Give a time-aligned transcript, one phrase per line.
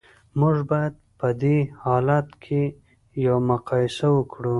[0.39, 2.61] موږ باید په دې حالت کې
[3.25, 4.49] یوه مقایسه وکړو